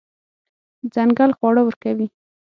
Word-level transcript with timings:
ځنګل 0.93 1.31
خواړه 1.37 1.61
ورکوي. 1.65 2.07